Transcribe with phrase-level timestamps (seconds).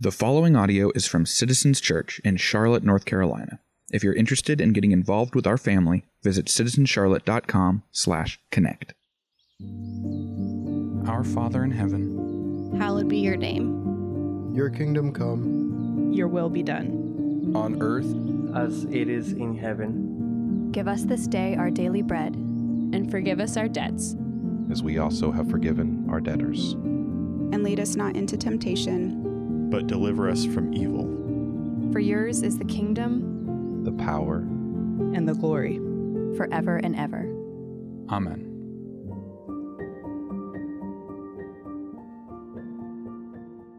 [0.00, 3.58] The following audio is from Citizens Church in Charlotte, North Carolina.
[3.90, 8.94] If you're interested in getting involved with our family, visit citizenscharlotte.com/connect.
[11.08, 14.52] Our Father in heaven, Hallowed be your name.
[14.54, 16.12] Your kingdom come.
[16.12, 17.06] Your will be done.
[17.54, 18.04] on earth
[18.54, 20.68] as it is in heaven.
[20.70, 24.14] Give us this day our daily bread, and forgive us our debts.
[24.70, 26.74] as we also have forgiven our debtors.
[27.50, 29.24] and lead us not into temptation,
[29.70, 31.06] but deliver us from evil.
[31.92, 34.38] For yours is the kingdom, The power,
[35.14, 35.78] And the glory.
[36.36, 37.26] forever and ever.
[38.10, 38.47] Amen.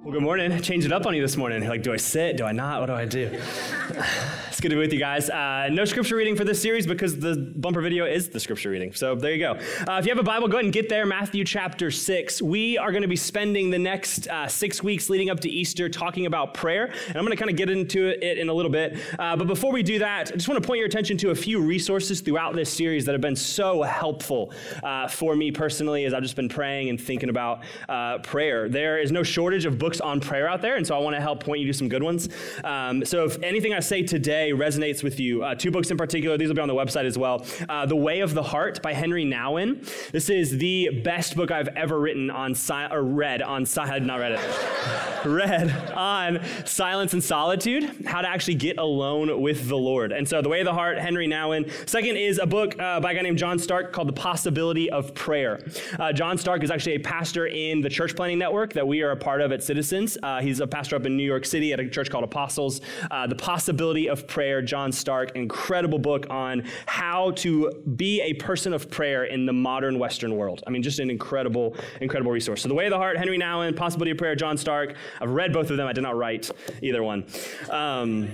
[0.10, 0.60] Well, good morning.
[0.64, 1.68] Change it up on you this morning.
[1.68, 2.36] Like, do I sit?
[2.36, 2.80] Do I not?
[2.80, 3.30] What do I do?
[4.48, 5.30] it's good to be with you guys.
[5.30, 8.92] Uh, no scripture reading for this series because the bumper video is the scripture reading.
[8.92, 9.52] So there you go.
[9.88, 11.06] Uh, if you have a Bible, go ahead and get there.
[11.06, 12.42] Matthew chapter 6.
[12.42, 15.90] We are going to be spending the next uh, six weeks leading up to Easter
[15.90, 16.86] talking about prayer.
[16.86, 18.98] And I'm going to kind of get into it in a little bit.
[19.20, 21.36] Uh, but before we do that, I just want to point your attention to a
[21.36, 26.16] few resources throughout this series that have been so helpful uh, for me personally as
[26.16, 28.68] I've just been praying and thinking about uh, prayer.
[28.68, 31.22] There is no shortage of books on prayer out there, and so I want to
[31.22, 32.30] help point you to some good ones.
[32.64, 36.38] Um, so if anything I say today resonates with you, uh, two books in particular,
[36.38, 37.46] these will be on the website as well.
[37.68, 39.86] Uh, the Way of the Heart by Henri Nouwen.
[40.12, 44.20] This is the best book I've ever written on si- or read on si- not
[44.20, 45.26] read it.
[45.26, 50.12] read on silence and solitude, how to actually get alone with the Lord.
[50.12, 51.72] And so, The Way of the Heart, Henri Nouwen.
[51.90, 55.14] Second is a book uh, by a guy named John Starke called The Possibility of
[55.14, 55.60] Prayer.
[55.98, 59.12] Uh, John Starke is actually a pastor in the church planning network that we are
[59.12, 61.90] a part of at Uh, he's a pastor up in New York City at a
[61.90, 62.82] church called Apostles.
[63.10, 68.72] Uh, the Possibility of Prayer, John Starke, incredible book on how to be a person
[68.74, 70.64] of prayer in the modern Western world.
[70.68, 72.62] I mean, just an incredible, incredible resource.
[72.62, 74.96] So, The Way of the Heart, Henri Nouwen, Possibility of Prayer, John Starke.
[75.20, 75.88] I've read both of them.
[75.88, 76.52] I did not write
[76.84, 77.26] either one.
[77.70, 78.30] Um,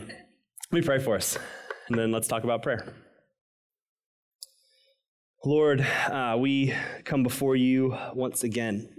[0.72, 1.38] let me pray for us,
[1.88, 2.86] and then let's talk about prayer.
[5.46, 6.74] Lord, uh, we
[7.04, 8.90] come before you once again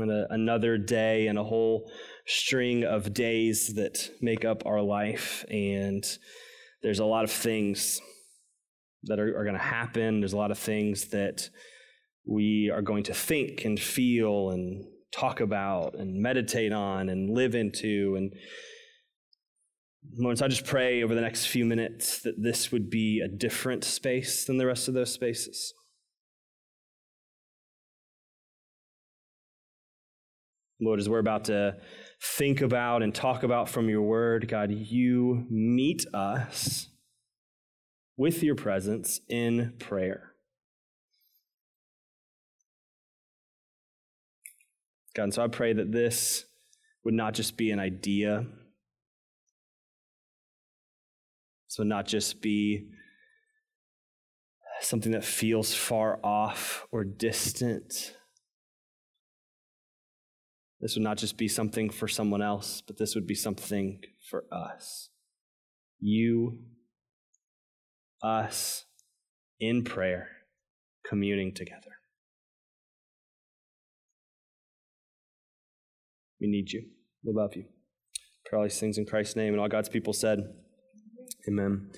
[0.00, 1.90] on a, another day and a whole
[2.26, 5.44] string of days that make up our life.
[5.50, 6.04] And
[6.82, 8.00] there's a lot of things
[9.04, 10.20] that are, are going to happen.
[10.20, 11.48] There's a lot of things that
[12.26, 17.54] we are going to think and feel and talk about and meditate on and live
[17.54, 18.14] into.
[18.16, 18.32] And
[20.38, 23.84] so I just pray over the next few minutes that this would be a different
[23.84, 25.74] space than the rest of those spaces.
[30.82, 31.76] Lord, as we're about to
[32.20, 36.88] think about and talk about from your word, God, you meet us
[38.16, 40.32] with your presence in prayer.
[45.14, 46.46] God, and so I pray that this
[47.04, 48.44] would not just be an idea,
[51.68, 52.88] this would not just be
[54.80, 58.16] something that feels far off or distant.
[60.82, 64.44] This would not just be something for someone else, but this would be something for
[64.50, 65.10] us.
[66.00, 66.58] You,
[68.20, 68.84] us,
[69.60, 70.28] in prayer,
[71.06, 71.98] communing together.
[76.40, 76.82] We need you.
[77.24, 77.66] We love you.
[78.44, 80.40] Pray all these things in Christ's name, and all God's people said,
[81.48, 81.90] Amen.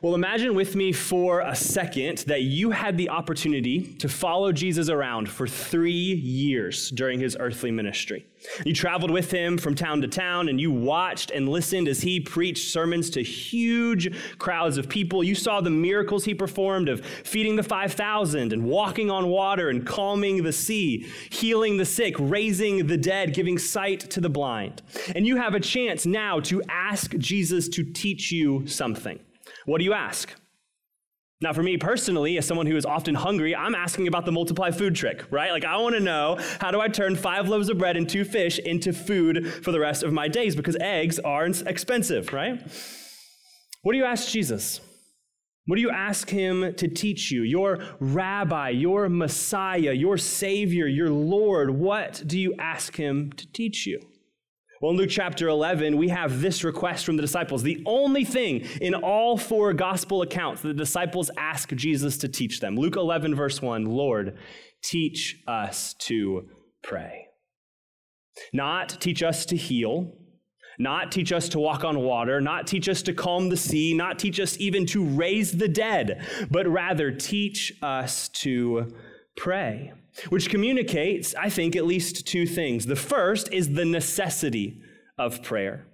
[0.00, 4.88] Well, imagine with me for a second that you had the opportunity to follow Jesus
[4.88, 8.26] around for three years during his earthly ministry.
[8.64, 12.20] You traveled with him from town to town and you watched and listened as he
[12.20, 15.24] preached sermons to huge crowds of people.
[15.24, 19.86] You saw the miracles he performed of feeding the 5,000 and walking on water and
[19.86, 24.82] calming the sea, healing the sick, raising the dead, giving sight to the blind.
[25.14, 28.85] And you have a chance now to ask Jesus to teach you something.
[29.64, 30.32] What do you ask?
[31.42, 34.70] Now, for me personally, as someone who is often hungry, I'm asking about the multiply
[34.70, 35.50] food trick, right?
[35.50, 38.24] Like, I want to know how do I turn five loaves of bread and two
[38.24, 42.58] fish into food for the rest of my days because eggs aren't expensive, right?
[43.82, 44.80] What do you ask Jesus?
[45.66, 47.42] What do you ask him to teach you?
[47.42, 53.86] Your rabbi, your Messiah, your Savior, your Lord, what do you ask him to teach
[53.86, 54.00] you?
[54.80, 57.62] Well, in Luke chapter 11, we have this request from the disciples.
[57.62, 62.60] The only thing in all four gospel accounts that the disciples ask Jesus to teach
[62.60, 62.76] them.
[62.76, 64.36] Luke 11, verse 1 Lord,
[64.82, 66.48] teach us to
[66.82, 67.26] pray.
[68.52, 70.12] Not teach us to heal,
[70.78, 74.18] not teach us to walk on water, not teach us to calm the sea, not
[74.18, 78.94] teach us even to raise the dead, but rather teach us to
[79.38, 79.92] pray,
[80.28, 82.86] which communicates, I think, at least two things.
[82.86, 84.80] The first is the necessity
[85.18, 85.86] of prayer.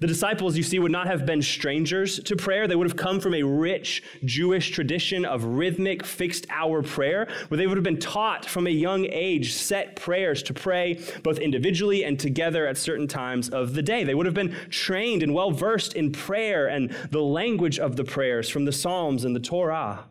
[0.00, 2.66] The disciples, you see, would not have been strangers to prayer.
[2.66, 7.56] They would have come from a rich Jewish tradition of rhythmic, fixed hour prayer, where
[7.56, 12.04] they would have been taught from a young age set prayers to pray both individually
[12.04, 14.02] and together at certain times of the day.
[14.04, 18.04] They would have been trained and well versed in prayer and the language of the
[18.04, 20.06] prayers from the Psalms and the Torah.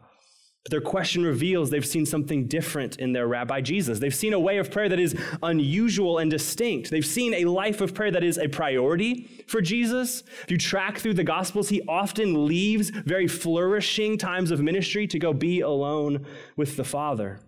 [0.65, 4.00] But their question reveals they've seen something different in their rabbi Jesus.
[4.00, 6.89] They've seen a way of prayer that is unusual and distinct.
[6.89, 10.23] They've seen a life of prayer that is a priority for Jesus.
[10.41, 15.19] If you track through the Gospels, he often leaves very flourishing times of ministry to
[15.19, 16.25] go be alone
[16.57, 17.41] with the Father.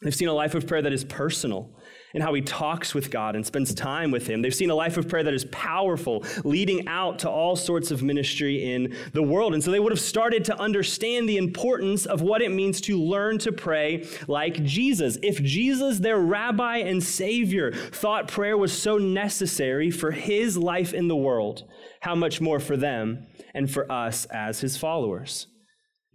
[0.00, 1.76] They've seen a life of prayer that is personal
[2.16, 4.40] in how he talks with God and spends time with him.
[4.40, 8.02] They've seen a life of prayer that is powerful, leading out to all sorts of
[8.02, 9.52] ministry in the world.
[9.52, 12.98] And so they would have started to understand the importance of what it means to
[12.98, 15.18] learn to pray like Jesus.
[15.22, 21.08] If Jesus, their rabbi and savior, thought prayer was so necessary for his life in
[21.08, 21.64] the world,
[22.00, 25.48] how much more for them and for us as his followers?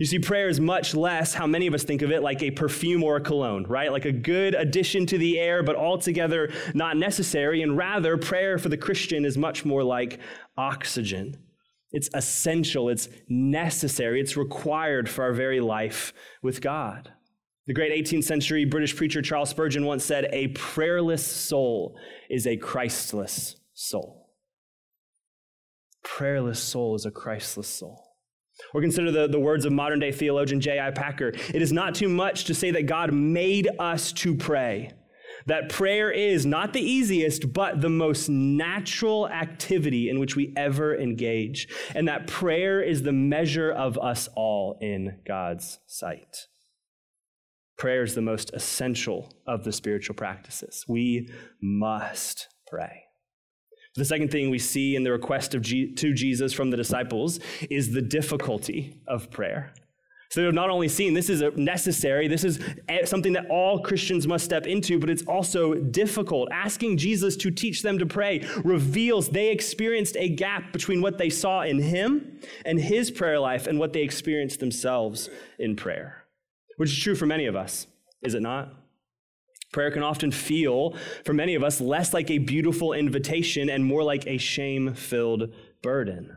[0.02, 2.50] You see, prayer is much less how many of us think of it like a
[2.50, 3.92] perfume or a cologne, right?
[3.92, 7.62] Like a good addition to the air, but altogether not necessary.
[7.62, 10.20] And rather, prayer for the Christian is much more like
[10.58, 11.38] oxygen.
[11.92, 17.14] It's essential, it's necessary, it's required for our very life with God.
[17.68, 21.96] The great 18th century British preacher Charles Spurgeon once said, A prayerless soul
[22.28, 24.32] is a Christless soul.
[26.04, 28.11] Prayerless soul is a Christless soul.
[28.74, 30.92] Or consider the, the words of modern day theologian J.I.
[30.92, 31.30] Packer.
[31.30, 34.94] It is not too much to say that God made us to pray.
[35.48, 40.96] That prayer is not the easiest, but the most natural activity in which we ever
[40.96, 41.68] engage.
[41.96, 46.48] And that prayer is the measure of us all in God's sight.
[47.78, 50.86] Prayer is the most essential of the spiritual practices.
[50.88, 51.32] We
[51.62, 53.06] must pray.
[53.96, 57.40] The second thing we see in the request of G- to Jesus from the disciples
[57.70, 59.74] is the difficulty of prayer.
[60.30, 62.58] So they've not only seen this is necessary, this is
[63.04, 66.48] something that all Christians must step into, but it's also difficult.
[66.54, 71.30] Asking Jesus to teach them to pray reveals they experienced a gap between what they
[71.30, 75.30] saw in him and his prayer life and what they experienced themselves
[75.60, 76.24] in prayer,
[76.78, 77.88] which is true for many of us,
[78.22, 78.74] is it not?
[79.72, 84.04] Prayer can often feel, for many of us, less like a beautiful invitation and more
[84.04, 86.36] like a shame filled burden.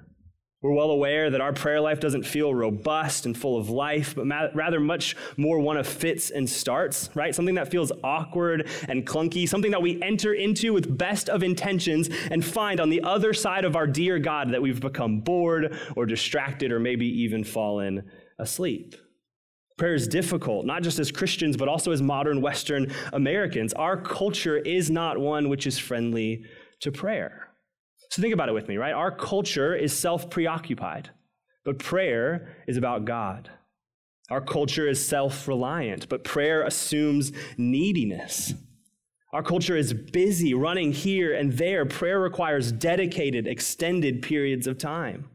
[0.65, 4.27] We're well aware that our prayer life doesn't feel robust and full of life, but
[4.27, 7.35] ma- rather much more one of fits and starts, right?
[7.35, 12.09] Something that feels awkward and clunky, something that we enter into with best of intentions
[12.31, 16.07] and find on the other side of our dear God that we've become bored or
[16.07, 18.09] distracted or maybe even fallen
[18.39, 18.95] asleep.
[19.77, 23.73] Prayer is difficult, not just as Christians, but also as modern Western Americans.
[23.73, 26.45] Our culture is not one which is friendly
[26.81, 27.49] to prayer.
[28.11, 28.93] So think about it with me, right?
[28.93, 31.11] Our culture is self preoccupied,
[31.65, 33.51] but prayer is about God.
[34.31, 38.55] Our culture is self reliant, but prayer assumes neediness.
[39.33, 41.85] Our culture is busy running here and there.
[41.85, 45.29] Prayer requires dedicated, extended periods of time.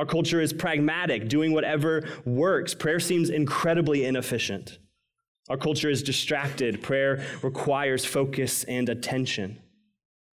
[0.00, 2.72] Our culture is pragmatic, doing whatever works.
[2.72, 4.78] Prayer seems incredibly inefficient.
[5.50, 6.82] Our culture is distracted.
[6.82, 9.58] Prayer requires focus and attention.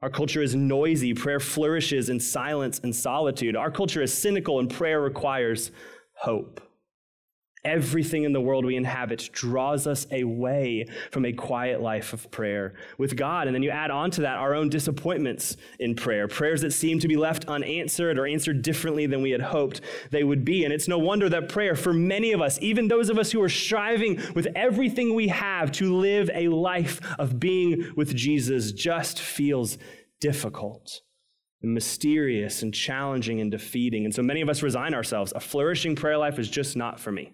[0.02, 1.14] Our culture is noisy.
[1.14, 3.58] Prayer flourishes in silence and solitude.
[3.58, 5.72] Our culture is cynical, and prayer requires
[6.14, 6.62] hope.
[7.66, 12.76] Everything in the world we inhabit draws us away from a quiet life of prayer
[12.98, 13.48] with God.
[13.48, 17.00] And then you add on to that our own disappointments in prayer, prayers that seem
[17.00, 20.64] to be left unanswered or answered differently than we had hoped they would be.
[20.64, 23.42] And it's no wonder that prayer, for many of us, even those of us who
[23.42, 29.20] are striving with everything we have to live a life of being with Jesus, just
[29.20, 29.78] feels
[30.20, 31.02] difficult
[31.62, 34.06] and mysterious and challenging and defeating.
[34.06, 35.34] And so many of us resign ourselves.
[35.36, 37.34] A flourishing prayer life is just not for me.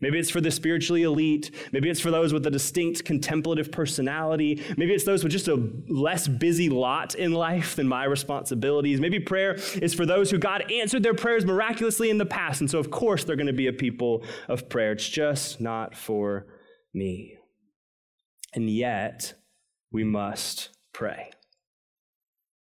[0.00, 1.50] Maybe it's for the spiritually elite.
[1.72, 4.62] Maybe it's for those with a distinct contemplative personality.
[4.76, 5.56] Maybe it's those with just a
[5.88, 9.00] less busy lot in life than my responsibilities.
[9.00, 12.60] Maybe prayer is for those who God answered their prayers miraculously in the past.
[12.60, 14.92] And so, of course, they're going to be a people of prayer.
[14.92, 16.46] It's just not for
[16.94, 17.36] me.
[18.54, 19.34] And yet,
[19.90, 21.30] we must pray.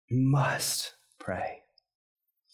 [0.09, 1.66] We must pray.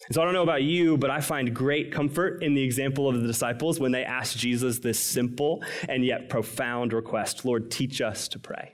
[0.07, 3.07] And so I don't know about you, but I find great comfort in the example
[3.07, 8.01] of the disciples when they ask Jesus this simple and yet profound request Lord, teach
[8.01, 8.73] us to pray.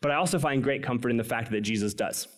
[0.00, 2.28] But I also find great comfort in the fact that Jesus does.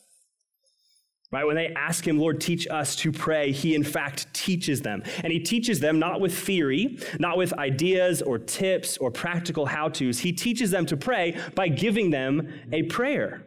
[1.33, 1.45] Right?
[1.45, 5.03] When they ask him, Lord, teach us to pray, he in fact teaches them.
[5.23, 9.89] And he teaches them not with theory, not with ideas or tips or practical how
[9.89, 10.21] to's.
[10.21, 13.45] He teaches them to pray by giving them a prayer.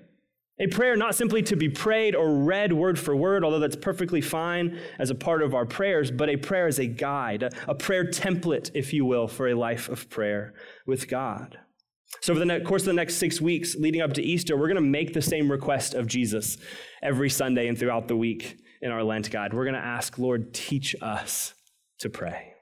[0.59, 4.21] A prayer not simply to be prayed or read word for word, although that's perfectly
[4.21, 8.05] fine as a part of our prayers, but a prayer as a guide, a prayer
[8.05, 10.55] template, if you will, for a life of prayer
[10.87, 11.59] with God.
[12.21, 14.75] So, over the course of the next six weeks leading up to Easter, we're going
[14.75, 16.57] to make the same request of Jesus
[17.03, 19.53] every Sunday and throughout the week in our Lent guide.
[19.53, 21.53] We're going to ask, Lord, teach us
[21.99, 22.56] to pray.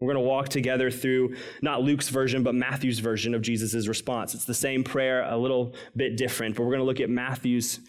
[0.00, 4.34] We're going to walk together through not Luke's version, but Matthew's version of Jesus' response.
[4.34, 7.80] It's the same prayer, a little bit different, but we're going to look at Matthew's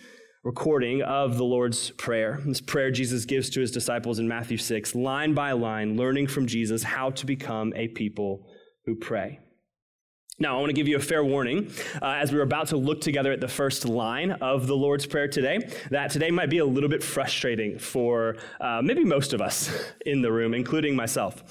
[0.44, 2.42] recording of the Lord's Prayer.
[2.46, 6.48] This prayer Jesus gives to his disciples in Matthew 6, line by line, learning from
[6.48, 8.46] Jesus how to become a people
[8.86, 9.40] who pray.
[10.40, 13.00] Now, I want to give you a fair warning uh, as we're about to look
[13.00, 15.60] together at the first line of the Lord's Prayer today,
[15.92, 19.72] that today might be a little bit frustrating for uh, maybe most of us
[20.06, 21.44] in the room, including myself.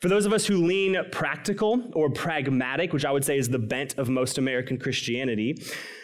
[0.00, 3.58] For those of us who lean practical or pragmatic, which I would say is the
[3.58, 5.62] bent of most American Christianity,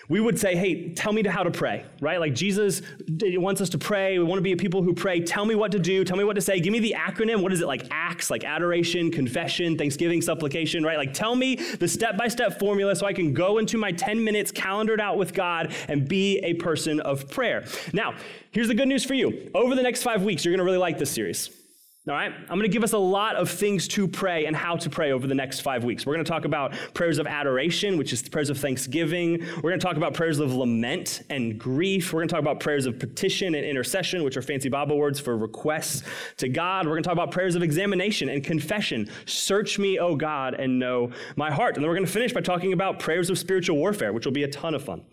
[0.08, 2.18] we would say, hey, tell me how to pray, right?
[2.18, 2.82] Like Jesus
[3.20, 4.18] wants us to pray.
[4.18, 5.20] We want to be a people who pray.
[5.20, 6.04] Tell me what to do.
[6.04, 6.60] Tell me what to say.
[6.60, 7.42] Give me the acronym.
[7.42, 7.66] What is it?
[7.66, 10.98] Like acts, like adoration, confession, thanksgiving, supplication, right?
[10.98, 14.22] Like tell me the step by step formula so I can go into my 10
[14.22, 17.64] minutes calendared out with God and be a person of prayer.
[17.92, 18.14] Now,
[18.50, 19.50] here's the good news for you.
[19.54, 21.61] Over the next five weeks, you're going to really like this series.
[22.08, 24.74] All right, I'm going to give us a lot of things to pray and how
[24.74, 26.04] to pray over the next five weeks.
[26.04, 29.38] We're going to talk about prayers of adoration, which is prayers of thanksgiving.
[29.38, 32.12] We're going to talk about prayers of lament and grief.
[32.12, 35.20] We're going to talk about prayers of petition and intercession, which are fancy Bible words
[35.20, 36.02] for requests
[36.38, 36.86] to God.
[36.86, 39.08] We're going to talk about prayers of examination and confession.
[39.26, 41.76] Search me, O God, and know my heart.
[41.76, 44.32] And then we're going to finish by talking about prayers of spiritual warfare, which will
[44.32, 45.04] be a ton of fun.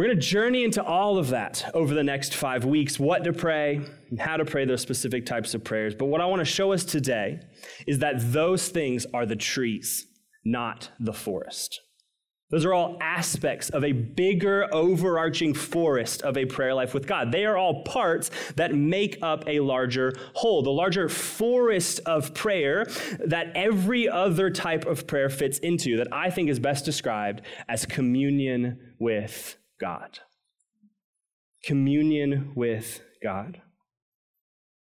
[0.00, 3.34] We're going to journey into all of that over the next five weeks what to
[3.34, 5.94] pray and how to pray those specific types of prayers.
[5.94, 7.40] But what I want to show us today
[7.86, 10.06] is that those things are the trees,
[10.42, 11.82] not the forest.
[12.48, 17.30] Those are all aspects of a bigger, overarching forest of a prayer life with God.
[17.30, 22.86] They are all parts that make up a larger whole, the larger forest of prayer
[23.26, 27.84] that every other type of prayer fits into, that I think is best described as
[27.84, 30.20] communion with God.
[31.64, 33.62] Communion with God.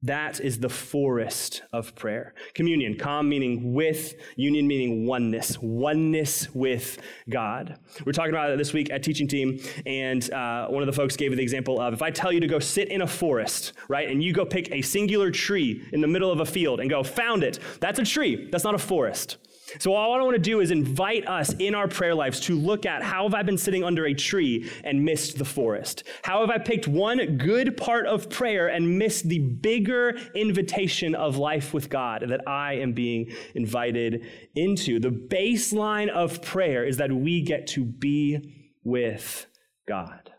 [0.06, 2.36] That is the forest of prayer.
[2.54, 7.80] Communion, com meaning with, union meaning oneness, oneness with God.
[8.06, 11.16] We're talking about it this week at teaching team, and uh, one of the folks
[11.16, 14.08] gave the example of if I tell you to go sit in a forest, right,
[14.08, 17.02] and you go pick a singular tree in the middle of a field and go,
[17.02, 19.38] found it, that's a tree, that's not a forest.
[19.80, 22.86] So, all I want to do is invite us in our prayer lives to look
[22.86, 26.04] at how have I been sitting under a tree and missed the forest?
[26.24, 31.38] How have I picked one good part of prayer and missed the bigger invitation of
[31.38, 35.00] life with God that I am being invited into?
[35.00, 39.48] The baseline of prayer is that we get to be with
[39.88, 40.32] God.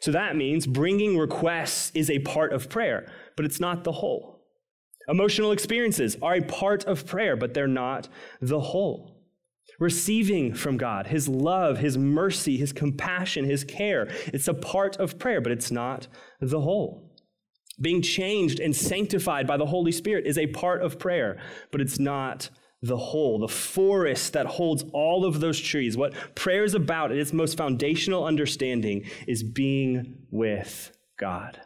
[0.00, 4.31] So that means bringing requests is a part of prayer, but it's not the whole.
[5.08, 8.08] Emotional experiences are a part of prayer, but they're not
[8.40, 9.18] the whole.
[9.78, 15.18] Receiving from God, His love, His mercy, His compassion, His care, it's a part of
[15.18, 16.06] prayer, but it's not
[16.40, 17.10] the whole.
[17.80, 21.38] Being changed and sanctified by the Holy Spirit is a part of prayer,
[21.70, 22.50] but it's not
[22.82, 25.96] the whole, the forest that holds all of those trees.
[25.96, 31.60] What prayer is about at its most foundational understanding is being with God.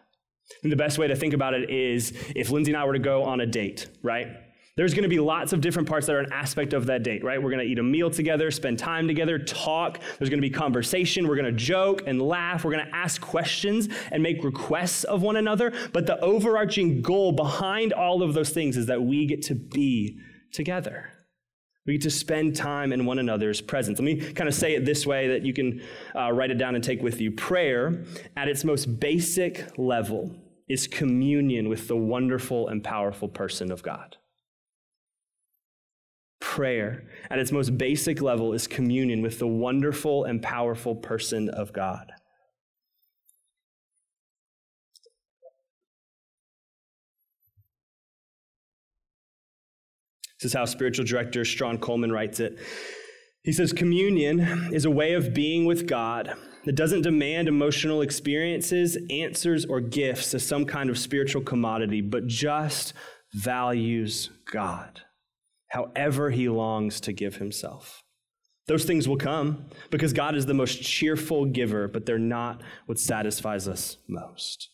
[0.63, 2.99] And the best way to think about it is if Lindsay and I were to
[2.99, 4.29] go on a date, right?
[4.77, 7.25] There's going to be lots of different parts that are an aspect of that date,
[7.25, 7.43] right?
[7.43, 10.01] We're going to eat a meal together, spend time together, talk.
[10.19, 11.27] There's going to be conversation.
[11.27, 12.63] We're going to joke and laugh.
[12.63, 15.73] We're going to ask questions and make requests of one another.
[15.95, 20.21] But the overarching goal behind all of those things is that we get to be
[20.53, 21.11] together.
[21.87, 23.99] We get to spend time in one another's presence.
[23.99, 25.83] Let me kind of say it this way that you can
[26.17, 27.31] uh, write it down and take with you.
[27.31, 28.05] Prayer,
[28.37, 30.35] at its most basic level,
[30.69, 34.17] is communion with the wonderful and powerful person of God.
[36.41, 41.73] Prayer, at its most basic level, is communion with the wonderful and powerful person of
[41.73, 42.13] God.
[50.47, 52.57] This is how spiritual director Strahan Coleman writes it.
[53.43, 56.35] He says, Communion is a way of being with God
[56.65, 62.29] that doesn't demand emotional experiences, answers, or gifts as some kind of spiritual commodity, but
[62.29, 62.93] just
[63.35, 65.01] values God,
[65.71, 68.05] however he longs to give himself.
[68.69, 73.01] Those things will come because God is the most cheerful giver, but they're not what
[73.01, 74.69] satisfies us most.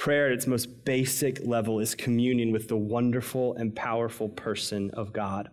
[0.00, 5.12] Prayer at its most basic level is communion with the wonderful and powerful person of
[5.12, 5.50] God.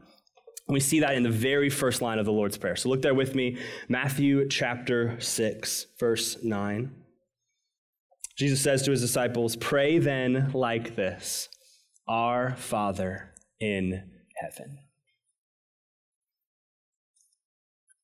[0.69, 2.77] We see that in the very first line of the Lord's Prayer.
[2.77, 3.57] So look there with me,
[3.89, 6.95] Matthew chapter 6, verse 9.
[8.37, 11.49] Jesus says to his disciples, Pray then like this
[12.07, 14.79] Our Father in heaven.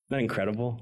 [0.03, 0.81] Isn't that incredible?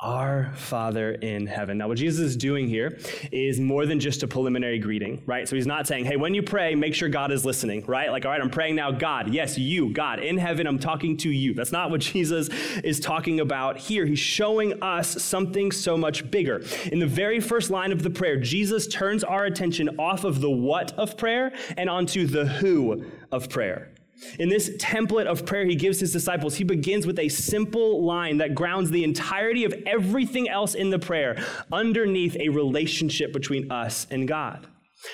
[0.00, 1.78] Our Father in heaven.
[1.78, 3.00] Now, what Jesus is doing here
[3.32, 5.48] is more than just a preliminary greeting, right?
[5.48, 8.08] So he's not saying, hey, when you pray, make sure God is listening, right?
[8.12, 9.34] Like, all right, I'm praying now, God.
[9.34, 11.52] Yes, you, God, in heaven, I'm talking to you.
[11.52, 12.48] That's not what Jesus
[12.84, 14.06] is talking about here.
[14.06, 16.62] He's showing us something so much bigger.
[16.92, 20.50] In the very first line of the prayer, Jesus turns our attention off of the
[20.50, 23.90] what of prayer and onto the who of prayer.
[24.38, 28.38] In this template of prayer he gives his disciples, he begins with a simple line
[28.38, 34.06] that grounds the entirety of everything else in the prayer underneath a relationship between us
[34.10, 34.66] and God.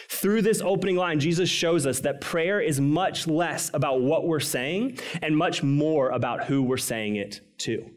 [0.08, 4.40] Through this opening line, Jesus shows us that prayer is much less about what we're
[4.40, 7.90] saying and much more about who we're saying it to.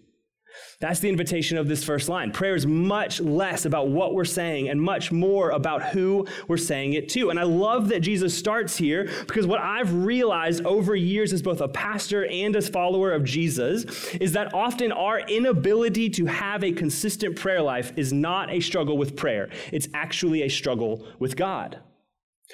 [0.80, 2.32] That's the invitation of this first line.
[2.32, 6.94] Prayer is much less about what we're saying and much more about who we're saying
[6.94, 7.32] it to.
[7.32, 11.62] And I love that Jesus starts here because what I've realized over years as both
[11.62, 16.72] a pastor and as follower of Jesus is that often our inability to have a
[16.72, 19.50] consistent prayer life is not a struggle with prayer.
[19.72, 21.80] It's actually a struggle with God.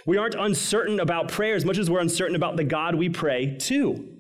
[0.06, 3.58] We aren't uncertain about prayer as much as we're uncertain about the God we pray
[3.63, 4.12] to.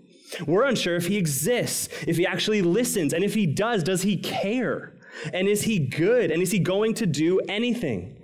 [0.47, 4.17] We're unsure if he exists, if he actually listens, and if he does, does he
[4.17, 4.93] care?
[5.33, 6.31] And is he good?
[6.31, 8.17] And is he going to do anything?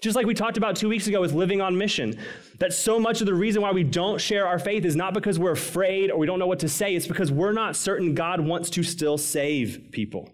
[0.00, 2.18] Just like we talked about two weeks ago with living on mission,
[2.58, 5.38] that so much of the reason why we don't share our faith is not because
[5.38, 8.40] we're afraid or we don't know what to say, it's because we're not certain God
[8.40, 10.30] wants to still save people.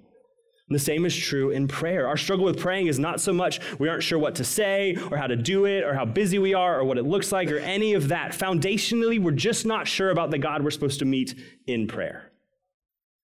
[0.68, 2.08] The same is true in prayer.
[2.08, 5.18] Our struggle with praying is not so much we aren't sure what to say or
[5.18, 7.58] how to do it or how busy we are or what it looks like or
[7.58, 8.32] any of that.
[8.32, 11.34] Foundationally, we're just not sure about the God we're supposed to meet
[11.66, 12.32] in prayer.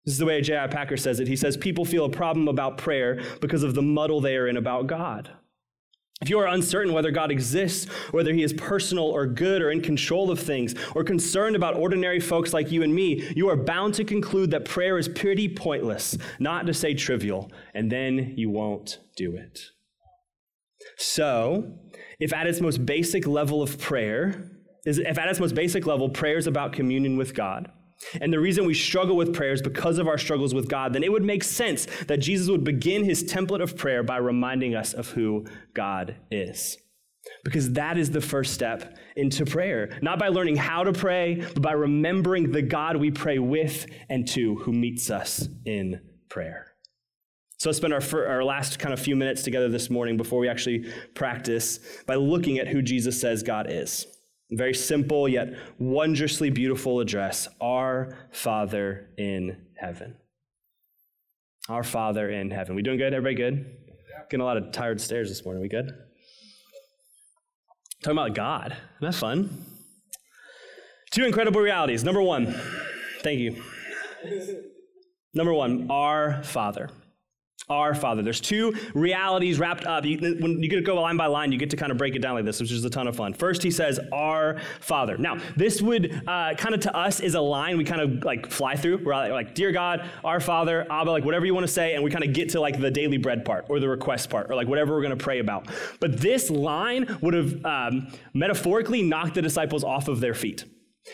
[0.05, 0.67] This is the way J.I.
[0.67, 1.29] Packer says it.
[1.29, 4.57] He says people feel a problem about prayer because of the muddle they are in
[4.57, 5.31] about God.
[6.21, 9.81] If you are uncertain whether God exists, whether he is personal or good or in
[9.81, 13.95] control of things, or concerned about ordinary folks like you and me, you are bound
[13.95, 18.99] to conclude that prayer is pretty pointless, not to say trivial, and then you won't
[19.17, 19.61] do it.
[20.99, 21.73] So,
[22.19, 24.51] if at its most basic level of prayer,
[24.85, 27.73] if at its most basic level prayer is about communion with God,
[28.21, 31.03] and the reason we struggle with prayer is because of our struggles with God, then
[31.03, 34.95] it would make sense that Jesus would begin his template of prayer by reminding us
[34.95, 36.79] of who God is.
[37.45, 39.99] Because that is the first step into prayer.
[40.01, 44.27] Not by learning how to pray, but by remembering the God we pray with and
[44.29, 46.69] to who meets us in prayer.
[47.59, 50.49] So let's spend our, our last kind of few minutes together this morning before we
[50.49, 54.07] actually practice by looking at who Jesus says God is.
[54.53, 60.17] Very simple yet wondrously beautiful address Our Father in heaven.
[61.69, 62.75] Our Father in heaven.
[62.75, 63.15] We doing good?
[63.15, 63.77] Everybody good?
[64.29, 65.63] Getting a lot of tired stares this morning.
[65.63, 65.93] We good?
[68.03, 68.77] Talking about God.
[69.01, 69.67] That's fun.
[71.11, 72.03] Two incredible realities.
[72.03, 72.55] Number one,
[73.23, 73.63] thank you.
[75.35, 76.91] Number one, our Father
[77.71, 78.23] our Father.
[78.23, 80.05] There's two realities wrapped up.
[80.05, 82.15] You, when you get to go line by line, you get to kind of break
[82.17, 83.33] it down like this, which is a ton of fun.
[83.33, 85.17] First, he says, Our Father.
[85.17, 88.51] Now, this would uh, kind of to us is a line we kind of like
[88.51, 88.99] fly through.
[89.05, 92.11] We're like, Dear God, our Father, Abba, like whatever you want to say, and we
[92.11, 94.69] kind of get to like the daily bread part or the request part or like
[94.69, 95.69] whatever we're going to pray about.
[96.01, 100.65] But this line would have um, metaphorically knocked the disciples off of their feet.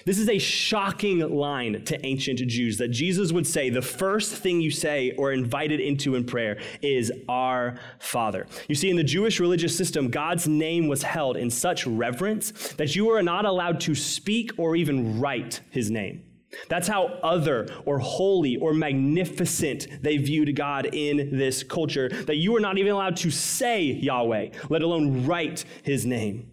[0.04, 4.60] This is a shocking line to ancient Jews that Jesus would say the first thing
[4.60, 8.46] you say or invited into in prayer is our Father.
[8.68, 12.96] You see, in the Jewish religious system, God's name was held in such reverence that
[12.96, 16.24] you were not allowed to speak or even write his name.
[16.68, 22.52] That's how other or holy or magnificent they viewed God in this culture, that you
[22.52, 26.50] were not even allowed to say Yahweh, let alone write his name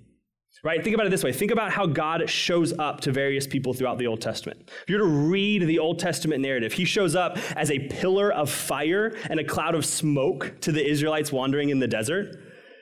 [0.64, 0.84] right?
[0.84, 1.34] Think about it this way.
[1.34, 4.70] Think about how God shows up to various people throughout the Old Testament.
[4.84, 8.50] If you're to read the Old Testament narrative, he shows up as a pillar of
[8.50, 12.38] fire and a cloud of smoke to the Israelites wandering in the desert.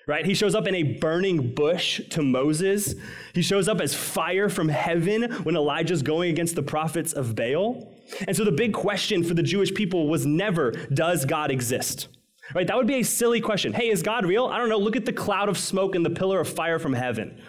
[0.07, 0.25] Right?
[0.25, 2.95] He shows up in a burning bush to Moses.
[3.33, 7.93] He shows up as fire from heaven when Elijah's going against the prophets of Baal.
[8.27, 12.07] And so the big question for the Jewish people was never, does God exist?
[12.53, 12.67] Right?
[12.67, 13.73] That would be a silly question.
[13.73, 14.47] Hey, is God real?
[14.47, 14.79] I don't know.
[14.79, 17.39] Look at the cloud of smoke and the pillar of fire from heaven.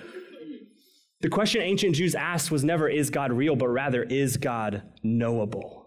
[1.23, 5.87] The question ancient Jews asked was never, is God real, but rather, is God knowable?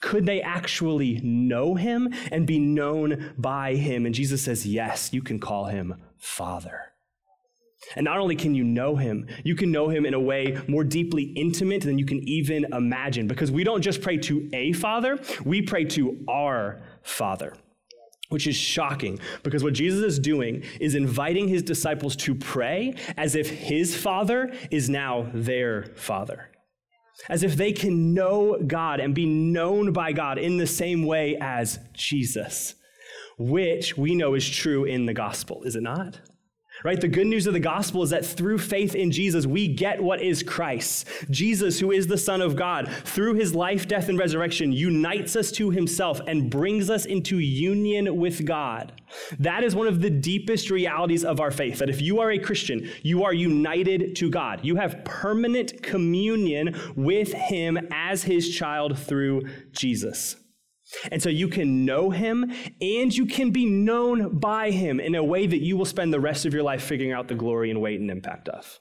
[0.00, 4.04] Could they actually know him and be known by him?
[4.04, 6.92] And Jesus says, yes, you can call him Father.
[7.94, 10.82] And not only can you know him, you can know him in a way more
[10.82, 13.28] deeply intimate than you can even imagine.
[13.28, 17.54] Because we don't just pray to a father, we pray to our father.
[18.28, 23.36] Which is shocking because what Jesus is doing is inviting his disciples to pray as
[23.36, 26.50] if his father is now their father.
[27.28, 31.36] As if they can know God and be known by God in the same way
[31.40, 32.74] as Jesus,
[33.38, 36.20] which we know is true in the gospel, is it not?
[36.86, 37.00] Right?
[37.00, 40.22] The good news of the gospel is that through faith in Jesus, we get what
[40.22, 41.08] is Christ.
[41.28, 45.50] Jesus, who is the Son of God, through his life, death, and resurrection, unites us
[45.52, 49.02] to himself and brings us into union with God.
[49.40, 52.38] That is one of the deepest realities of our faith that if you are a
[52.38, 54.60] Christian, you are united to God.
[54.62, 60.36] You have permanent communion with him as his child through Jesus.
[61.10, 65.24] And so you can know him and you can be known by him in a
[65.24, 67.80] way that you will spend the rest of your life figuring out the glory and
[67.80, 68.80] weight and impact of.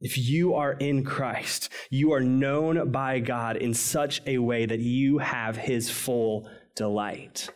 [0.00, 4.80] If you are in Christ, you are known by God in such a way that
[4.80, 7.48] you have his full delight.
[7.48, 7.52] I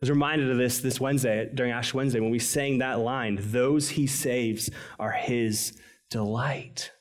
[0.00, 3.90] was reminded of this this Wednesday during Ash Wednesday when we sang that line, those
[3.90, 5.78] he saves are his
[6.10, 6.92] delight.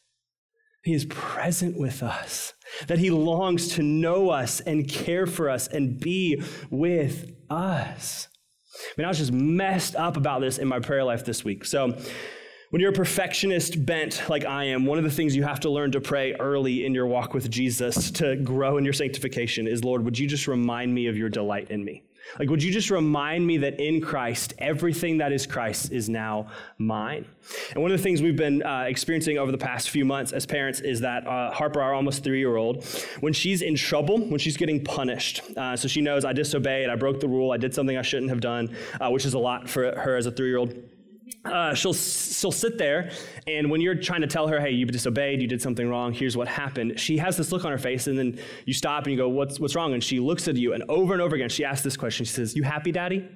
[0.83, 2.53] He is present with us
[2.87, 8.27] that he longs to know us and care for us and be with us.
[8.75, 11.65] I mean, I was just messed up about this in my prayer life this week.
[11.65, 11.97] So,
[12.69, 15.71] when you're a perfectionist bent like I am, one of the things you have to
[15.71, 19.83] learn to pray early in your walk with Jesus to grow in your sanctification is
[19.83, 22.03] Lord, would you just remind me of your delight in me?
[22.37, 26.47] Like, would you just remind me that in Christ, everything that is Christ is now
[26.77, 27.25] mine?
[27.73, 30.45] And one of the things we've been uh, experiencing over the past few months as
[30.45, 32.85] parents is that uh, Harper, our almost three year old,
[33.19, 36.95] when she's in trouble, when she's getting punished, uh, so she knows I disobeyed, I
[36.95, 39.69] broke the rule, I did something I shouldn't have done, uh, which is a lot
[39.69, 40.75] for her as a three year old
[41.45, 43.11] uh, she'll, she'll sit there,
[43.47, 46.35] and when you're trying to tell her, hey, you disobeyed, you did something wrong, here's
[46.35, 49.17] what happened, she has this look on her face, and then you stop and you
[49.17, 49.93] go, what's, what's wrong?
[49.93, 52.25] And she looks at you, and over and over again, she asks this question.
[52.25, 53.27] She says, You happy, daddy?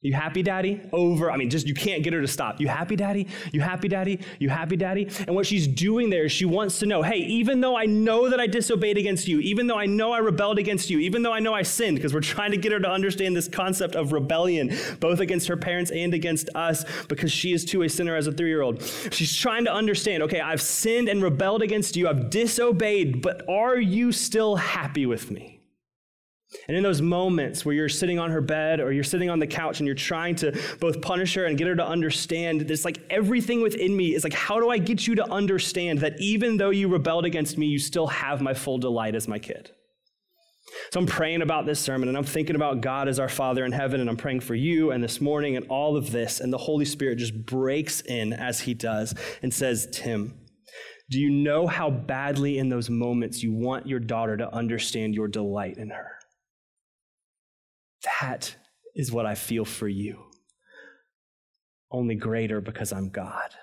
[0.00, 0.80] You happy, daddy?
[0.92, 1.28] Over.
[1.28, 2.60] I mean, just you can't get her to stop.
[2.60, 3.26] You happy, daddy?
[3.50, 4.20] You happy, daddy?
[4.38, 5.08] You happy, daddy?
[5.26, 8.30] And what she's doing there is she wants to know hey, even though I know
[8.30, 11.32] that I disobeyed against you, even though I know I rebelled against you, even though
[11.32, 14.12] I know I sinned, because we're trying to get her to understand this concept of
[14.12, 18.28] rebellion, both against her parents and against us, because she is too a sinner as
[18.28, 18.80] a three year old.
[19.10, 23.76] She's trying to understand okay, I've sinned and rebelled against you, I've disobeyed, but are
[23.76, 25.57] you still happy with me?
[26.66, 29.46] And in those moments where you're sitting on her bed or you're sitting on the
[29.46, 33.00] couch and you're trying to both punish her and get her to understand this, like
[33.10, 36.70] everything within me is like, how do I get you to understand that even though
[36.70, 39.70] you rebelled against me, you still have my full delight as my kid?
[40.90, 43.72] So I'm praying about this sermon and I'm thinking about God as our Father in
[43.72, 46.40] heaven and I'm praying for you and this morning and all of this.
[46.40, 50.34] And the Holy Spirit just breaks in as He does and says, Tim,
[51.10, 55.28] do you know how badly in those moments you want your daughter to understand your
[55.28, 56.17] delight in her?
[58.20, 58.56] That
[58.94, 60.24] is what I feel for you.
[61.90, 63.54] Only greater because I'm God.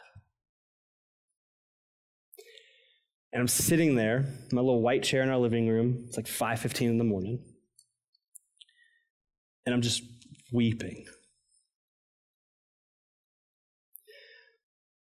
[3.32, 6.06] And I'm sitting there, in my little white chair in our living room.
[6.08, 7.44] It's like 5:15 in the morning.
[9.66, 10.04] And I'm just
[10.54, 11.06] weeping.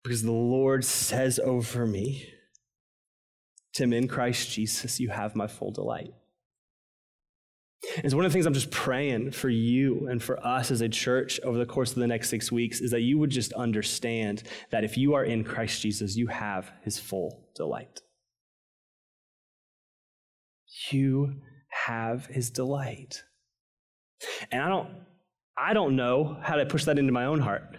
[0.03, 2.27] Because the Lord says over me,
[3.73, 6.13] Tim, in Christ Jesus, you have my full delight.
[8.03, 10.81] And so one of the things I'm just praying for you and for us as
[10.81, 13.53] a church over the course of the next six weeks is that you would just
[13.53, 18.01] understand that if you are in Christ Jesus, you have his full delight.
[20.91, 21.41] You
[21.87, 23.23] have his delight.
[24.51, 24.89] And I don't
[25.57, 27.77] I don't know how to push that into my own heart.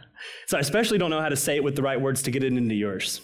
[0.47, 2.43] So I especially don't know how to say it with the right words to get
[2.43, 3.21] it into yours.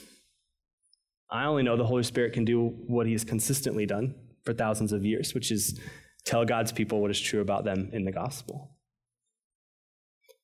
[1.29, 4.93] I only know the Holy Spirit can do what he has consistently done for thousands
[4.93, 5.79] of years, which is
[6.25, 8.71] tell God's people what is true about them in the gospel.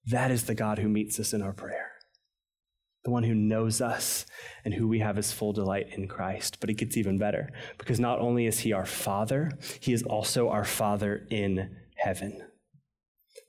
[0.06, 1.92] That is the God who meets us in our prayer,
[3.04, 4.26] the one who knows us
[4.64, 6.58] and who we have his full delight in Christ.
[6.60, 10.50] But it gets even better because not only is he our Father, he is also
[10.50, 12.42] our Father in heaven.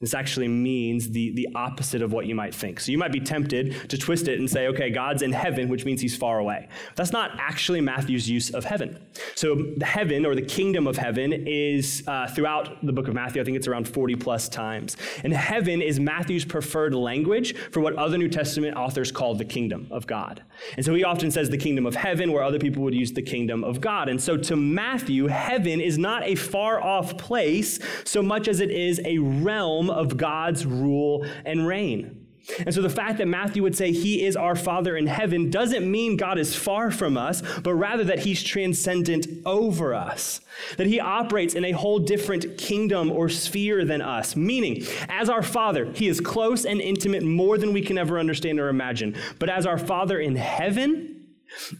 [0.02, 2.80] This actually means the, the opposite of what you might think.
[2.80, 5.84] So you might be tempted to twist it and say, okay, God's in heaven, which
[5.84, 6.68] means he's far away.
[6.96, 8.98] That's not actually Matthew's use of heaven.
[9.36, 13.40] So the heaven or the kingdom of heaven is uh, throughout the book of Matthew,
[13.40, 14.96] I think it's around 40 plus times.
[15.22, 19.86] And heaven is Matthew's preferred language for what other New Testament authors call the kingdom
[19.92, 20.42] of God.
[20.76, 23.22] And so he often says the kingdom of heaven, where other people would use the
[23.22, 24.08] kingdom of God.
[24.08, 28.72] And so to Matthew, heaven is not a far off place so much as it
[28.72, 32.22] is a realm of God's rule and reign.
[32.58, 35.88] And so the fact that Matthew would say he is our Father in heaven doesn't
[35.88, 40.40] mean God is far from us, but rather that he's transcendent over us,
[40.76, 44.34] that he operates in a whole different kingdom or sphere than us.
[44.34, 48.58] Meaning, as our Father, he is close and intimate more than we can ever understand
[48.58, 49.14] or imagine.
[49.38, 51.26] But as our Father in heaven,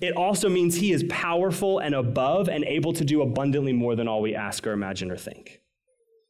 [0.00, 4.06] it also means he is powerful and above and able to do abundantly more than
[4.06, 5.61] all we ask or imagine or think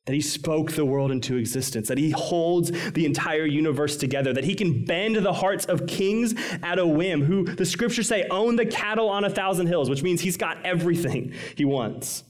[0.06, 4.44] that he spoke the world into existence, that he holds the entire universe together, that
[4.44, 8.56] he can bend the hearts of kings at a whim, who the scriptures say own
[8.56, 12.24] the cattle on a thousand hills, which means he's got everything he wants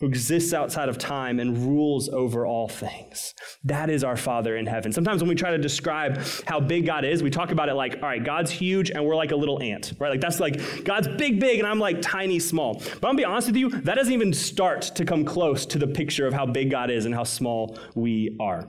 [0.00, 3.32] who exists outside of time and rules over all things.
[3.62, 4.92] That is our Father in heaven.
[4.92, 7.94] Sometimes when we try to describe how big God is, we talk about it like,
[8.02, 10.10] all right, God's huge and we're like a little ant, right?
[10.10, 12.74] Like that's like God's big, big, and I'm like tiny, small.
[12.74, 15.78] But I'm gonna be honest with you, that doesn't even start to come close to
[15.78, 18.68] the picture of how big God is and how small we are.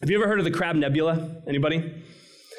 [0.00, 1.42] Have you ever heard of the Crab Nebula?
[1.48, 2.02] Anybody?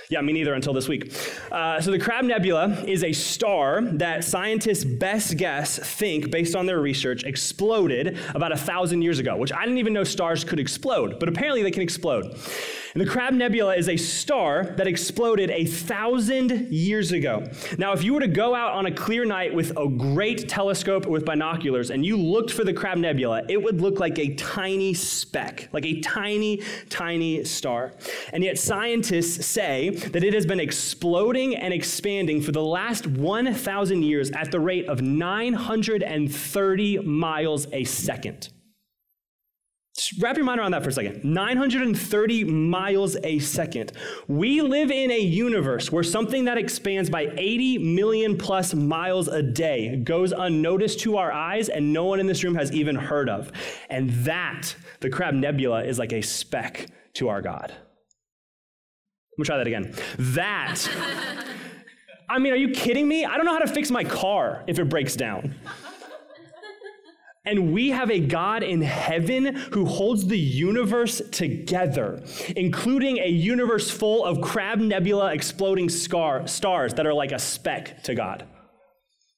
[0.09, 1.13] Yeah, me neither until this week.
[1.51, 6.65] Uh, so, the Crab Nebula is a star that scientists' best guess think, based on
[6.65, 10.61] their research, exploded about a thousand years ago, which I didn't even know stars could
[10.61, 12.39] explode, but apparently they can explode.
[12.93, 17.45] And the Crab Nebula is a star that exploded a thousand years ago.
[17.77, 21.05] Now, if you were to go out on a clear night with a great telescope
[21.05, 24.93] with binoculars and you looked for the Crab Nebula, it would look like a tiny
[24.93, 27.93] speck, like a tiny, tiny star.
[28.31, 34.03] And yet, scientists say that it has been exploding and expanding for the last 1,000
[34.03, 38.49] years at the rate of 930 miles a second.
[39.97, 41.23] Just wrap your mind around that for a second.
[41.23, 43.93] 930 miles a second.
[44.27, 49.41] We live in a universe where something that expands by 80 million plus miles a
[49.41, 53.27] day goes unnoticed to our eyes and no one in this room has even heard
[53.27, 53.51] of.
[53.89, 57.73] And that, the Crab Nebula, is like a speck to our God.
[59.37, 59.93] Let me try that again.
[60.17, 60.87] That.
[62.27, 63.23] I mean, are you kidding me?
[63.23, 65.53] I don't know how to fix my car if it breaks down.
[67.45, 72.23] And we have a God in heaven who holds the universe together,
[72.55, 78.01] including a universe full of crab nebula exploding scar, stars that are like a speck
[78.03, 78.43] to God.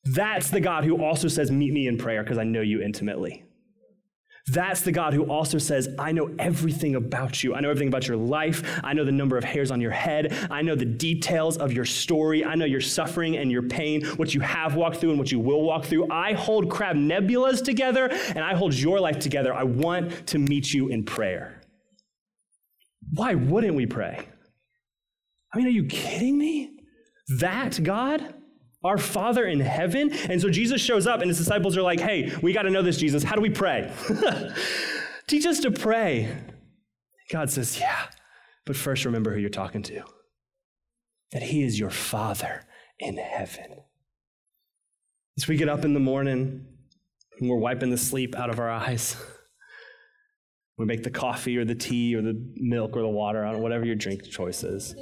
[0.05, 3.43] That's the God who also says, Meet me in prayer because I know you intimately.
[4.51, 7.53] That's the God who also says, I know everything about you.
[7.53, 8.63] I know everything about your life.
[8.83, 10.33] I know the number of hairs on your head.
[10.49, 12.43] I know the details of your story.
[12.43, 15.39] I know your suffering and your pain, what you have walked through and what you
[15.39, 16.11] will walk through.
[16.11, 19.53] I hold crab nebulas together and I hold your life together.
[19.53, 21.61] I want to meet you in prayer.
[23.13, 24.19] Why wouldn't we pray?
[25.53, 26.71] I mean, are you kidding me?
[27.39, 28.35] That God?
[28.83, 30.11] Our Father in heaven.
[30.11, 32.81] And so Jesus shows up, and his disciples are like, hey, we got to know
[32.81, 33.23] this, Jesus.
[33.23, 33.91] How do we pray?
[35.27, 36.35] Teach us to pray.
[37.31, 38.07] God says, yeah,
[38.65, 40.03] but first remember who you're talking to
[41.31, 42.63] that he is your Father
[42.99, 43.83] in heaven.
[45.37, 46.65] As we get up in the morning
[47.39, 49.15] and we're wiping the sleep out of our eyes,
[50.77, 53.95] we make the coffee or the tea or the milk or the water, whatever your
[53.95, 54.95] drink choice is.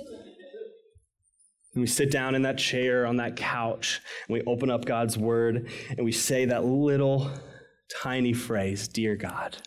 [1.78, 5.16] And we sit down in that chair on that couch and we open up God's
[5.16, 7.30] word and we say that little
[8.02, 9.58] tiny phrase, Dear God.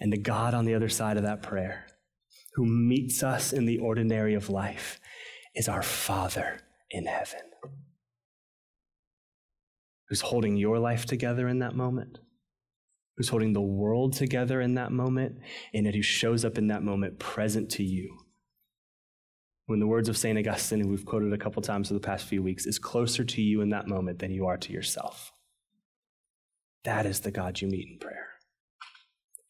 [0.00, 1.86] And the God on the other side of that prayer,
[2.54, 4.98] who meets us in the ordinary of life,
[5.54, 6.58] is our Father
[6.90, 7.42] in heaven,
[10.08, 12.18] who's holding your life together in that moment,
[13.16, 15.36] who's holding the world together in that moment,
[15.72, 18.25] and who shows up in that moment present to you
[19.66, 20.38] when the words of St.
[20.38, 23.42] Augustine, who we've quoted a couple times for the past few weeks, is closer to
[23.42, 25.32] you in that moment than you are to yourself.
[26.84, 28.28] That is the God you meet in prayer.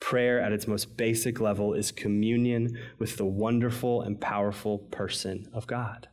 [0.00, 5.66] Prayer, at its most basic level, is communion with the wonderful and powerful person of
[5.66, 6.08] God.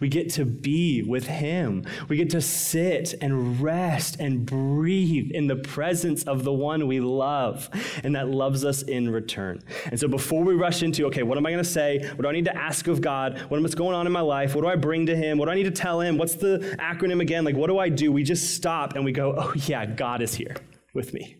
[0.00, 1.84] We get to be with Him.
[2.08, 7.00] We get to sit and rest and breathe in the presence of the one we
[7.00, 7.70] love
[8.02, 9.62] and that loves us in return.
[9.86, 11.98] And so before we rush into, okay, what am I going to say?
[11.98, 13.40] What do I need to ask of God?
[13.48, 14.54] What's going on in my life?
[14.54, 15.38] What do I bring to Him?
[15.38, 16.18] What do I need to tell Him?
[16.18, 17.44] What's the acronym again?
[17.44, 18.12] Like, what do I do?
[18.12, 20.56] We just stop and we go, oh, yeah, God is here
[20.94, 21.36] with me.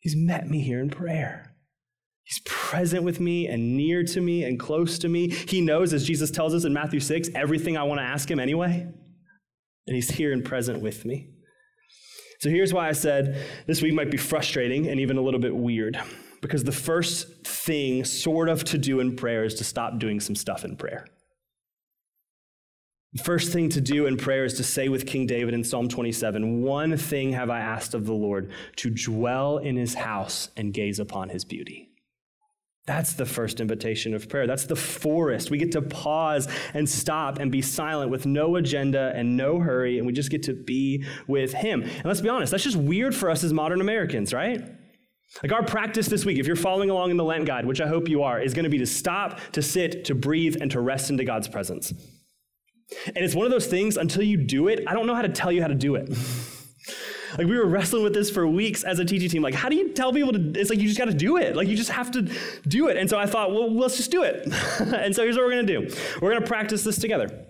[0.00, 1.49] He's met me here in prayer.
[2.30, 5.30] He's present with me and near to me and close to me.
[5.30, 8.38] He knows, as Jesus tells us in Matthew 6, everything I want to ask him
[8.38, 8.86] anyway.
[9.88, 11.30] And he's here and present with me.
[12.38, 15.56] So here's why I said this week might be frustrating and even a little bit
[15.56, 16.00] weird.
[16.40, 20.36] Because the first thing, sort of, to do in prayer is to stop doing some
[20.36, 21.06] stuff in prayer.
[23.14, 25.88] The first thing to do in prayer is to say with King David in Psalm
[25.88, 30.72] 27 One thing have I asked of the Lord, to dwell in his house and
[30.72, 31.89] gaze upon his beauty.
[32.86, 34.46] That's the first invitation of prayer.
[34.46, 35.50] That's the forest.
[35.50, 39.98] We get to pause and stop and be silent with no agenda and no hurry,
[39.98, 41.82] and we just get to be with Him.
[41.82, 44.62] And let's be honest, that's just weird for us as modern Americans, right?
[45.42, 47.86] Like our practice this week, if you're following along in the Lent guide, which I
[47.86, 50.80] hope you are, is going to be to stop, to sit, to breathe, and to
[50.80, 51.92] rest into God's presence.
[53.06, 55.28] And it's one of those things, until you do it, I don't know how to
[55.28, 56.12] tell you how to do it.
[57.38, 59.42] Like we were wrestling with this for weeks as a teaching team.
[59.42, 60.52] Like, how do you tell people to?
[60.58, 61.56] It's like you just got to do it.
[61.56, 62.22] Like you just have to
[62.66, 62.96] do it.
[62.96, 64.46] And so I thought, well, let's just do it.
[64.80, 65.94] and so here's what we're gonna do.
[66.20, 67.46] We're gonna practice this together.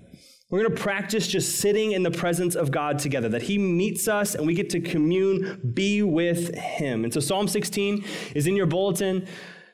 [0.50, 4.08] We're going to practice just sitting in the presence of God together, that He meets
[4.08, 7.04] us and we get to commune, be with Him.
[7.04, 9.28] And so Psalm 16 is in your bulletin.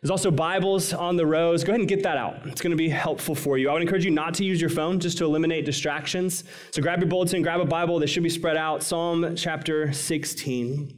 [0.07, 1.65] There's also Bibles on the rows.
[1.65, 2.37] Go ahead and get that out.
[2.47, 3.69] It's going to be helpful for you.
[3.69, 6.45] I would encourage you not to use your phone just to eliminate distractions.
[6.71, 7.99] So grab your bulletin, grab a Bible.
[7.99, 8.85] They should be spread out.
[8.85, 10.97] Psalm chapter 16.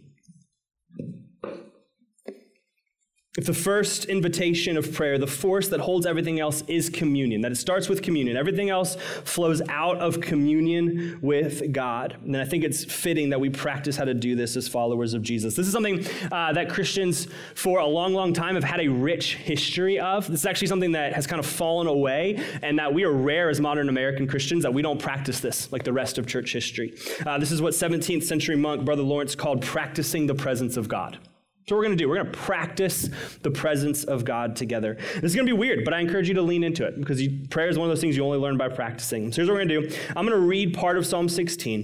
[3.38, 7.52] If the first invitation of prayer, the force that holds everything else is communion, that
[7.52, 12.64] it starts with communion, everything else flows out of communion with God, then I think
[12.64, 15.54] it's fitting that we practice how to do this as followers of Jesus.
[15.54, 19.36] This is something uh, that Christians for a long, long time have had a rich
[19.36, 20.26] history of.
[20.26, 23.50] This is actually something that has kind of fallen away, and that we are rare
[23.50, 26.92] as modern American Christians that we don't practice this like the rest of church history.
[27.24, 31.20] Uh, this is what 17th century monk Brother Lawrence called practicing the presence of God.
[31.68, 32.08] So we're going to do.
[32.08, 33.10] We're going to practice
[33.42, 34.96] the presence of God together.
[35.16, 37.20] This is going to be weird, but I encourage you to lean into it because
[37.20, 39.30] you, prayer is one of those things you only learn by practicing.
[39.30, 39.96] So here's what we're going to do.
[40.16, 41.80] I'm going to read part of Psalm 16.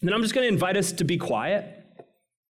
[0.00, 1.76] And then I'm just going to invite us to be quiet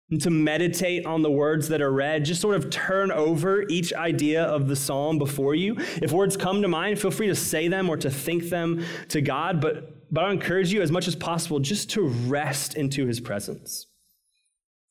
[0.09, 2.25] and to meditate on the words that are read.
[2.25, 5.75] Just sort of turn over each idea of the psalm before you.
[6.01, 9.21] If words come to mind, feel free to say them or to think them to
[9.21, 13.19] God, but, but I encourage you as much as possible just to rest into his
[13.19, 13.85] presence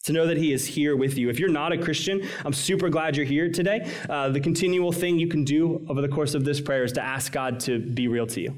[0.09, 1.29] to know that He is here with you.
[1.29, 3.91] If you're not a Christian, I'm super glad you're here today.
[4.09, 7.03] Uh, the continual thing you can do over the course of this prayer is to
[7.03, 8.57] ask God to be real to you,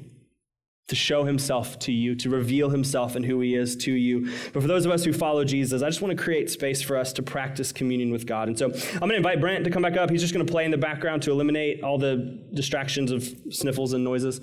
[0.87, 4.31] to show Himself to you, to reveal Himself and who He is to you.
[4.53, 6.97] But for those of us who follow Jesus, I just want to create space for
[6.97, 8.47] us to practice communion with God.
[8.47, 10.09] And so I'm going to invite Brent to come back up.
[10.09, 13.91] He's just going to play in the background to eliminate all the distractions of sniffles
[13.91, 14.39] and noises.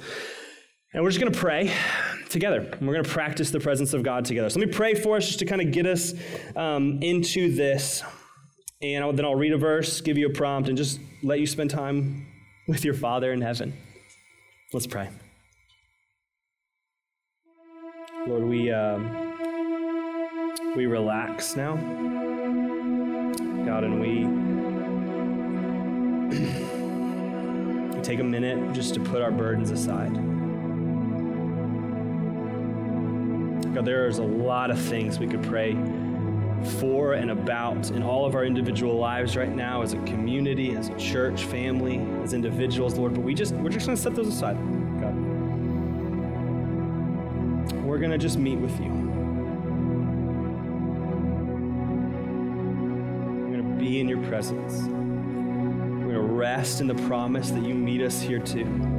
[0.94, 1.70] And we're just going to pray
[2.30, 2.60] together.
[2.80, 4.48] We're going to practice the presence of God together.
[4.48, 6.14] So let me pray for us just to kind of get us
[6.56, 8.02] um, into this.
[8.80, 11.70] And then I'll read a verse, give you a prompt, and just let you spend
[11.70, 12.26] time
[12.66, 13.76] with your Father in heaven.
[14.72, 15.10] Let's pray.
[18.26, 19.34] Lord, we, um,
[20.74, 21.76] we relax now.
[23.66, 24.24] God, and we,
[27.96, 30.37] we take a minute just to put our burdens aside.
[33.74, 35.74] God, there's a lot of things we could pray
[36.80, 40.88] for and about in all of our individual lives right now as a community, as
[40.88, 44.56] a church, family, as individuals, Lord, but we just we're just gonna set those aside,
[45.00, 45.14] God.
[47.84, 48.90] We're gonna just meet with you.
[53.44, 54.82] We're gonna be in your presence.
[54.82, 58.97] We're gonna rest in the promise that you meet us here too.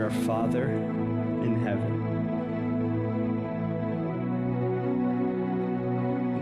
[0.00, 1.98] You're our Father in heaven.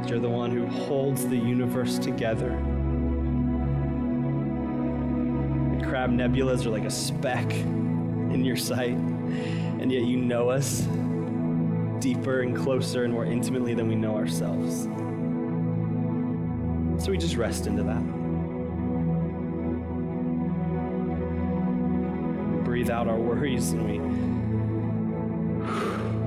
[0.07, 2.51] You're the one who holds the universe together.
[5.77, 10.87] The crab nebulas are like a speck in your sight, and yet you know us
[11.99, 14.85] deeper and closer and more intimately than we know ourselves.
[17.05, 18.28] So we just rest into that.
[22.79, 23.99] Breathe out our worries and we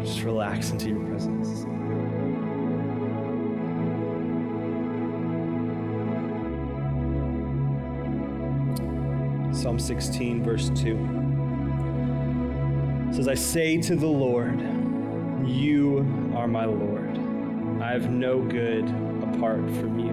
[0.04, 1.62] just relax into your presence.
[9.58, 14.60] Psalm 16, verse 2 says, I say to the Lord,
[15.48, 16.00] You
[16.36, 17.18] are my Lord.
[17.82, 18.84] I have no good
[19.24, 20.10] apart from you.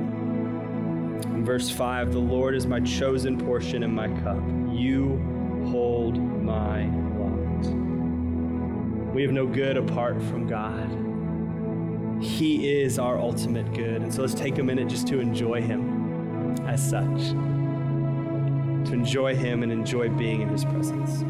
[1.35, 4.41] In verse 5, the Lord is my chosen portion and my cup.
[4.71, 5.21] You
[5.67, 6.87] hold my
[7.19, 7.67] lot.
[9.15, 10.89] We have no good apart from God.
[12.23, 14.03] He is our ultimate good.
[14.03, 17.31] And so let's take a minute just to enjoy Him as such,
[18.89, 21.23] to enjoy Him and enjoy being in His presence.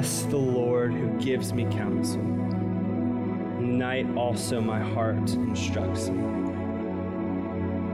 [0.00, 2.22] Bless the Lord who gives me counsel.
[2.22, 6.22] Night also my heart instructs me.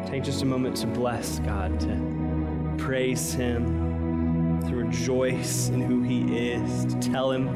[0.08, 6.52] Take just a moment to bless God, to praise Him, to rejoice in who He
[6.52, 7.48] is, to tell Him,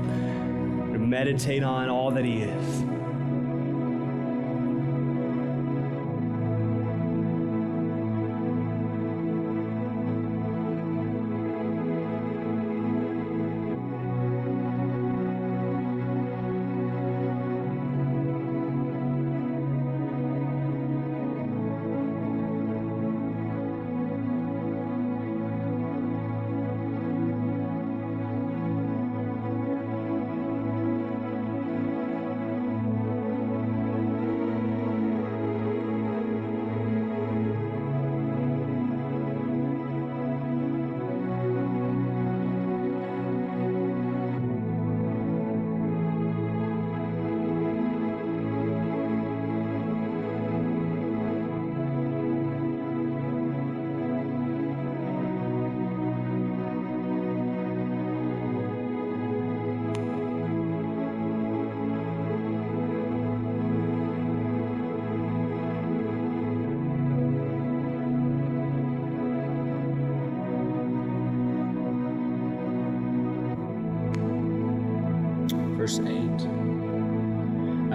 [0.92, 2.99] to meditate on all that He is.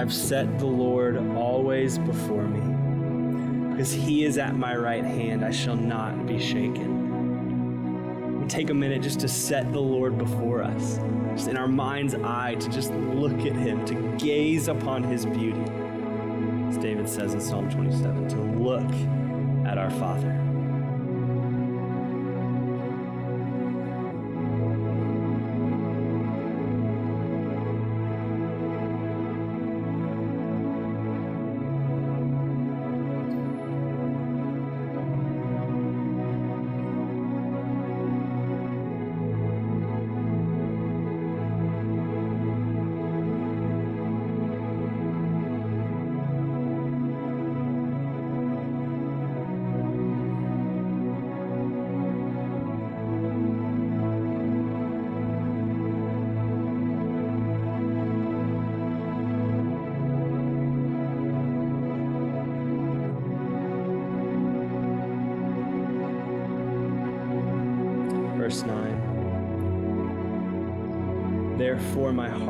[0.05, 3.71] I've set the Lord always before me.
[3.71, 8.39] Because he is at my right hand, I shall not be shaken.
[8.39, 10.99] We take a minute just to set the Lord before us,
[11.35, 15.65] just in our mind's eye, to just look at him, to gaze upon his beauty.
[16.69, 18.91] As David says in Psalm 27, to look
[19.67, 20.44] at our Father.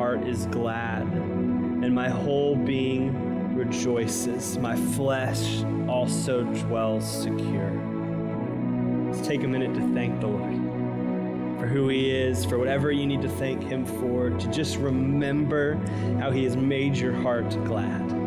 [0.06, 4.56] Heart is glad, and my whole being rejoices.
[4.56, 7.72] My flesh also dwells secure.
[9.10, 13.04] Let's take a minute to thank the Lord for who He is, for whatever you
[13.04, 15.74] need to thank Him for, to just remember
[16.20, 18.25] how He has made your heart glad.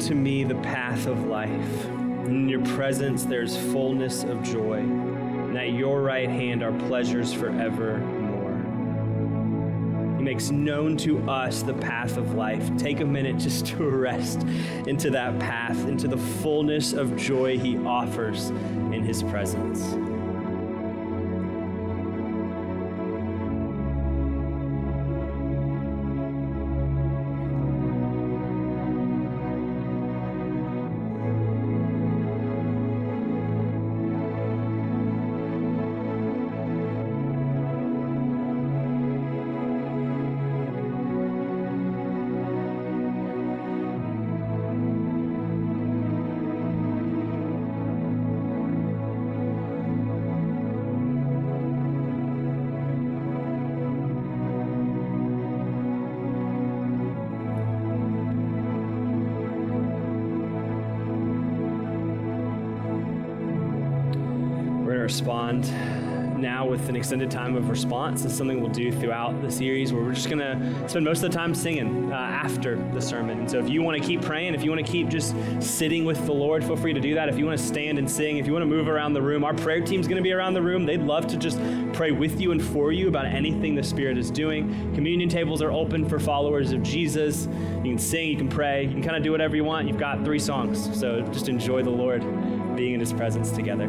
[0.00, 1.84] To me the path of life.
[2.26, 8.56] In your presence there's fullness of joy, and at your right hand are pleasures forevermore.
[10.16, 12.74] He makes known to us the path of life.
[12.78, 14.42] Take a minute just to rest
[14.86, 19.96] into that path, into the fullness of joy He offers in His presence.
[67.00, 68.26] Extended time of response.
[68.26, 71.32] It's something we'll do throughout the series where we're just going to spend most of
[71.32, 73.40] the time singing uh, after the sermon.
[73.40, 76.04] And so if you want to keep praying, if you want to keep just sitting
[76.04, 77.30] with the Lord, feel free to do that.
[77.30, 79.44] If you want to stand and sing, if you want to move around the room,
[79.44, 80.84] our prayer team's going to be around the room.
[80.84, 81.58] They'd love to just
[81.94, 84.94] pray with you and for you about anything the Spirit is doing.
[84.94, 87.46] Communion tables are open for followers of Jesus.
[87.46, 89.88] You can sing, you can pray, you can kind of do whatever you want.
[89.88, 90.98] You've got three songs.
[90.98, 92.20] So just enjoy the Lord
[92.76, 93.88] being in his presence together.